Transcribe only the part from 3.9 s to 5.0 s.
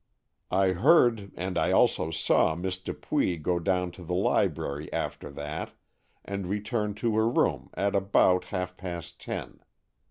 to the library